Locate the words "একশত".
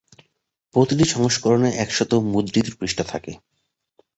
1.75-2.11